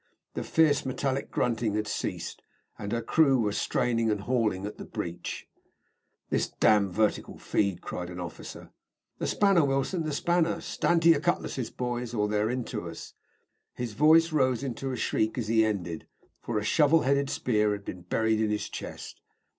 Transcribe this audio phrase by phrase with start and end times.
[0.33, 2.41] The fierce metallic grunting had ceased,
[2.79, 5.45] and her crew were straining and hauling at the breech.
[6.31, 8.71] "This damned vertical feed!" cried an officer.
[9.19, 10.01] "The spanner, Wilson!
[10.01, 10.59] the spanner!
[10.59, 13.13] Stand to your cutlasses, boys, or they're into us."
[13.75, 16.07] His voice rose into a shriek as he ended,
[16.39, 19.21] for a shovel headed spear had been buried in his chest.